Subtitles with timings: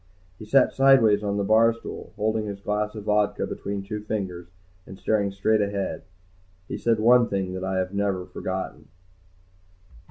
[0.39, 4.47] He sat sideways on the bar stool, holding his glass of vodka between two fingers
[4.87, 6.01] and staring straight ahead.
[6.67, 8.87] He said one thing that I had never forgotten.